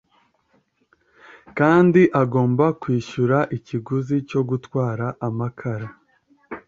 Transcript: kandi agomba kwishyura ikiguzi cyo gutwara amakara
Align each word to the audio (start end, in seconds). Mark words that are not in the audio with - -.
kandi 1.57 2.01
agomba 2.21 2.65
kwishyura 2.81 3.37
ikiguzi 3.57 4.15
cyo 4.29 4.41
gutwara 4.49 5.05
amakara 5.27 5.87